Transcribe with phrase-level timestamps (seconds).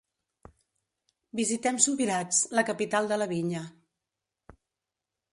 [1.39, 3.61] Visitem Subirats, la capital de la vinya.